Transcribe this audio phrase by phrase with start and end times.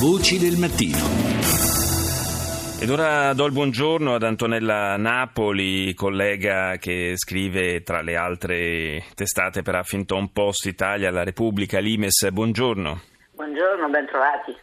[0.00, 0.98] Voci del mattino.
[2.80, 9.62] Ed ora do il buongiorno ad Antonella Napoli, collega che scrive tra le altre testate
[9.62, 12.28] per Huffington Post Italia, La Repubblica, l'Imes.
[12.30, 13.00] Buongiorno.
[13.32, 14.56] Buongiorno, ben trovati.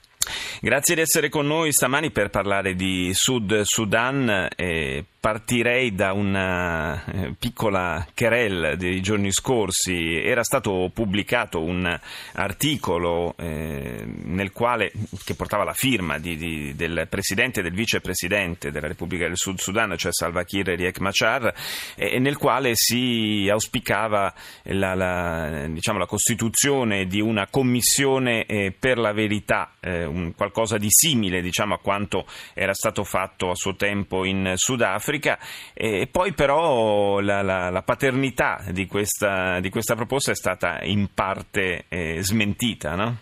[0.60, 4.48] Grazie di essere con noi stamani per parlare di Sud Sudan.
[4.56, 10.20] Eh, partirei da una eh, piccola querelle dei giorni scorsi.
[10.20, 11.88] Era stato pubblicato un
[12.34, 14.92] articolo eh, quale,
[15.24, 19.60] che portava la firma di, di, del presidente e del vicepresidente della Repubblica del Sud
[19.60, 21.54] Sudan, cioè Salva Kiir e Riek Machar,
[21.96, 28.98] eh, nel quale si auspicava la, la, diciamo, la costituzione di una commissione eh, per
[28.98, 33.76] la verità, eh, un, qualcosa di simile diciamo, a quanto era stato fatto a suo
[33.76, 35.38] tempo in Sudafrica Africa
[35.74, 41.10] e poi però la, la, la paternità di questa, di questa, proposta è stata in
[41.14, 43.18] parte eh, smentita, no?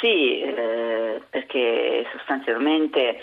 [0.00, 3.20] Sì, eh, perché sostanzialmente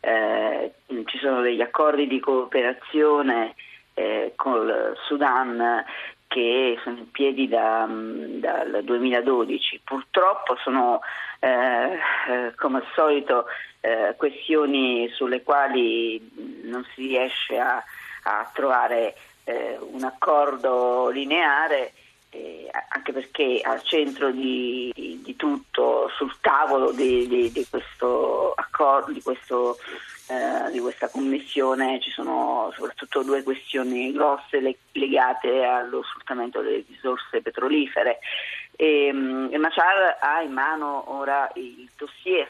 [0.00, 0.72] eh,
[1.06, 3.54] ci sono degli accordi di cooperazione
[3.94, 5.84] eh, col Sudan
[6.28, 9.80] che sono in piedi da, dal 2012.
[9.82, 11.00] Purtroppo sono,
[11.40, 13.46] eh, eh, come al solito,
[13.80, 16.30] eh, questioni sulle quali
[16.64, 17.82] non si riesce a,
[18.24, 21.92] a trovare eh, un accordo lineare.
[22.30, 28.47] Eh, anche perché al centro di, di, tutto, sul tavolo di, di, di questo
[28.78, 29.76] accordo, di questo
[30.30, 34.60] eh, di questa commissione ci sono soprattutto due questioni grosse
[34.92, 38.18] legate allo sfruttamento delle risorse petrolifere.
[38.76, 42.46] E, um, Machar ha in mano ora il dossier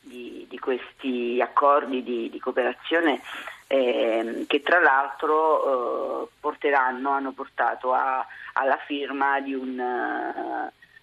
[0.00, 3.20] di, di questi accordi di, di cooperazione
[3.68, 9.78] eh, che tra l'altro eh, porteranno, hanno portato a, alla firma di un,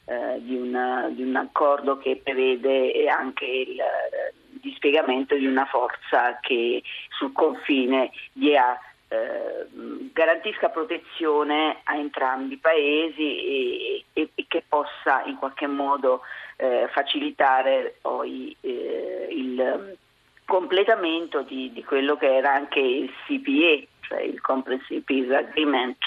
[0.05, 3.81] eh, di, un, di un, accordo che prevede anche il
[4.63, 9.67] dispiegamento di una forza che sul confine dia, eh,
[10.13, 16.21] garantisca protezione a entrambi i paesi e, e, e che possa in qualche modo
[16.55, 19.97] eh, facilitare poi eh, il
[20.45, 25.97] completamento di, di, quello che era anche il CPE, cioè il Comprehensive Peace Agreement,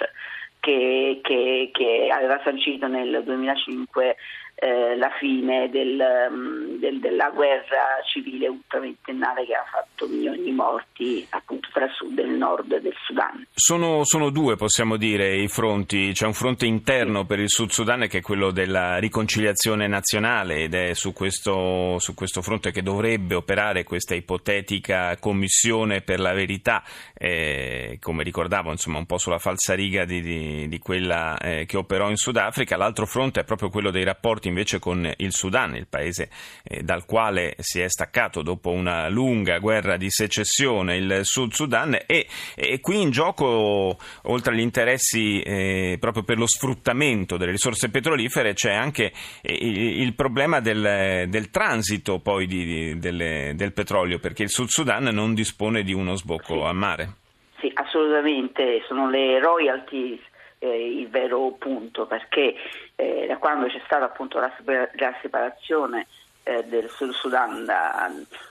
[0.61, 4.17] che, che, che aveva sancito nel 2005
[4.59, 10.51] eh, la fine del, um, del, della guerra civile ultraventennale che ha fatto milioni di
[10.51, 13.47] morti appunto tra il sud e il nord del Sudan.
[13.53, 16.13] Sono, sono due, possiamo dire, i fronti.
[16.13, 20.75] C'è un fronte interno per il Sud Sudan che è quello della riconciliazione nazionale ed
[20.75, 26.83] è su questo, su questo fronte che dovrebbe operare questa ipotetica commissione per la verità,
[27.13, 32.09] eh, come ricordavo, insomma, un po' sulla falsariga di, di, di quella eh, che operò
[32.09, 32.79] in Sudafrica.
[32.79, 36.31] L'altro fronte è proprio quello dei rapporti invece con il Sudan, il paese
[36.63, 41.65] eh, dal quale si è staccato dopo una lunga guerra di secessione il Sud Sudan
[42.07, 47.91] e, e qui in gioco, oltre agli interessi eh, proprio per lo sfruttamento delle risorse
[47.91, 49.13] petrolifere, c'è anche
[49.43, 54.69] eh, il, problema del, del, transito poi di, di, delle, del petrolio, perché il Sud
[54.69, 56.67] Sudan non dispone di uno sbocco sì.
[56.67, 57.09] a mare.
[57.59, 60.21] Sì, assolutamente, sono le royalties
[60.59, 62.55] eh, il vero punto, perché
[62.97, 66.07] eh, da quando c'è stata appunto la, la separazione
[66.43, 68.11] eh, del Sud Sudan da,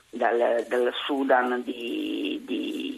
[0.09, 2.94] dal, dal, Sudan di, di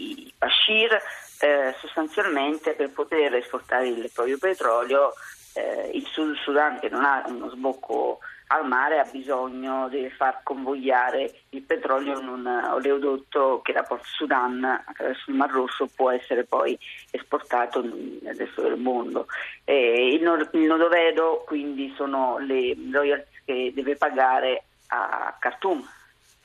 [0.67, 1.01] Bashir,
[1.39, 5.13] eh, sostanzialmente per poter esportare il proprio petrolio
[5.53, 8.19] eh, il Sud Sudan che non ha uno sbocco
[8.49, 14.05] al mare ha bisogno di far convogliare il petrolio in un oleodotto che da Port
[14.05, 16.77] Sudan attraverso il Mar Rosso può essere poi
[17.11, 19.27] esportato nel resto del mondo.
[19.65, 25.85] Eh, il, nord, il nodovedo quindi sono le royalties che deve pagare a Khartoum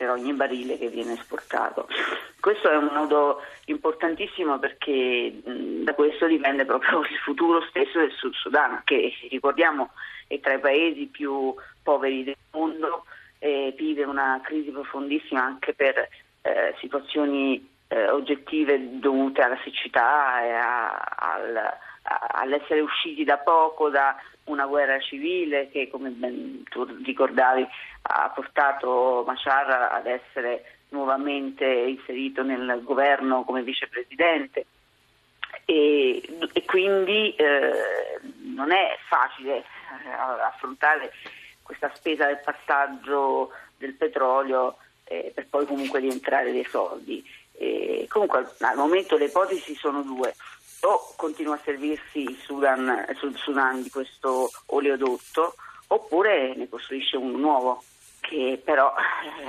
[0.02, 1.86] per ogni barile che viene esportato.
[2.40, 8.10] Questo è un nodo importantissimo perché mh, da questo dipende proprio il futuro stesso del
[8.10, 9.90] Sud Sudan, che ricordiamo
[10.26, 11.54] è tra i paesi più
[11.84, 13.04] poveri del mondo,
[13.38, 16.08] eh, vive una crisi profondissima anche per
[16.42, 23.88] eh, situazioni eh, oggettive dovute alla siccità e a, al, a, all'essere usciti da poco
[23.88, 24.16] da
[24.52, 27.66] una guerra civile che, come ben tu ricordavi,
[28.02, 34.66] ha portato Machar ad essere nuovamente inserito nel governo come vicepresidente.
[35.64, 36.22] E,
[36.52, 38.20] e quindi eh,
[38.54, 39.64] non è facile eh,
[40.44, 41.12] affrontare
[41.62, 47.40] questa spesa del passaggio del petrolio eh, per poi comunque rientrare dei soldi.
[48.08, 50.34] Comunque al momento le ipotesi sono due,
[50.82, 55.54] o continua a servirsi il Sudan, il Sudan di questo oleodotto
[55.88, 57.82] oppure ne costruisce uno nuovo
[58.22, 58.94] che però...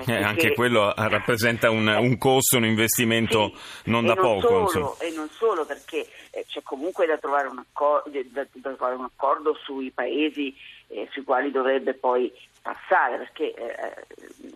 [0.05, 4.15] Eh, eh anche che, quello rappresenta un, eh, un, costo, un investimento sì, non da
[4.15, 4.67] non poco.
[4.67, 8.95] Solo, e non solo perché eh, c'è comunque da trovare un accordo, da, da trovare
[8.95, 10.55] un accordo sui paesi
[10.87, 12.31] eh, sui quali dovrebbe poi
[12.63, 14.05] passare perché eh,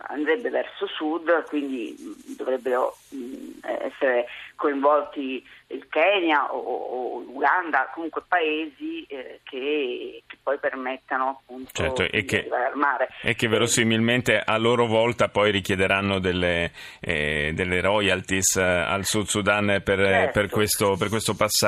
[0.08, 1.94] andrebbe verso sud, quindi
[2.36, 4.26] dovrebbero mh, essere
[4.56, 12.02] coinvolti il Kenya o, o Uganda, comunque paesi eh, che, che, poi permettano appunto certo,
[12.10, 13.08] di che, arrivare al mare.
[13.22, 19.26] E che verosimilmente a loro volta poi richiederanno delle, eh, delle royalties eh, al Sud
[19.26, 20.40] Sudan per, certo.
[20.40, 21.67] per, questo, per questo, passaggio.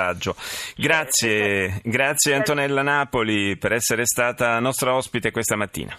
[0.77, 1.89] Grazie, certo.
[1.89, 5.97] grazie Antonella Napoli per essere stata nostra ospite questa mattina.